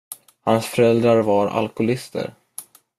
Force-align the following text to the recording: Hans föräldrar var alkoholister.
Hans 0.41 0.65
föräldrar 0.65 1.19
var 1.21 1.47
alkoholister. 1.47 2.33